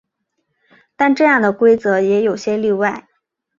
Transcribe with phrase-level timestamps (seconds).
[0.95, 3.07] 但这样的规则也有些例外。